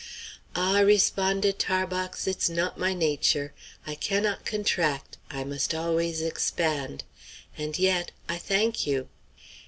"Ah!" 0.55 0.79
responded 0.79 1.59
Tarbox, 1.59 2.25
"it's 2.25 2.49
not 2.49 2.75
my 2.79 2.91
nature. 2.91 3.53
I 3.85 3.93
cannot 3.93 4.47
contract; 4.47 5.17
I 5.29 5.43
must 5.43 5.75
always 5.75 6.23
expand. 6.23 7.03
And 7.55 7.77
yet 7.77 8.09
I 8.27 8.39
thank 8.39 8.87
you. 8.87 9.09